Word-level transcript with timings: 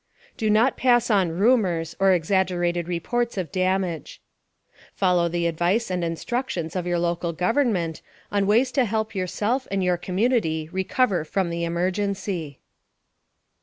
Do 0.35 0.49
not 0.49 0.77
pass 0.77 1.11
on 1.11 1.31
rumors 1.37 1.95
or 1.99 2.11
exaggerated 2.13 2.87
reports 2.87 3.37
of 3.37 3.51
damage. 3.51 4.19
Follow 4.95 5.29
the 5.29 5.45
advice 5.45 5.91
and 5.91 6.03
instructions 6.03 6.75
of 6.75 6.87
your 6.87 6.97
local 6.97 7.33
government 7.33 8.01
on 8.31 8.47
ways 8.47 8.71
to 8.71 8.85
help 8.85 9.13
yourself 9.13 9.67
and 9.69 9.83
your 9.83 9.97
community 9.97 10.67
recover 10.71 11.23
from 11.23 11.51
the 11.51 11.65
emergency. 11.65 12.57